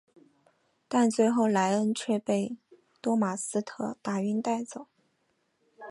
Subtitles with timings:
[0.87, 2.57] 但最后莱恩却被
[2.99, 4.87] 多马斯特打晕带走。